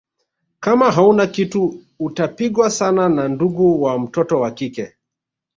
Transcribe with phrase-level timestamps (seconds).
[0.59, 4.95] Kama hauna kitu utapigwa sana na ndugu wa mtoto wa kike